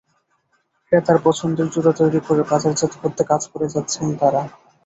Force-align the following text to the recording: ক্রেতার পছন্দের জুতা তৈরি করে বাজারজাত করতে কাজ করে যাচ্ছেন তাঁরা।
ক্রেতার 0.85 1.17
পছন্দের 1.23 1.67
জুতা 1.69 1.93
তৈরি 1.99 2.19
করে 2.27 2.41
বাজারজাত 2.51 2.93
করতে 3.01 3.21
কাজ 3.29 3.41
করে 3.51 3.67
যাচ্ছেন 3.73 4.05
তাঁরা। 4.19 4.41